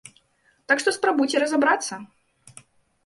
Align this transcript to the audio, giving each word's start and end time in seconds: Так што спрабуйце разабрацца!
Так 0.71 0.81
што 0.83 0.93
спрабуйце 0.97 1.37
разабрацца! 1.45 1.93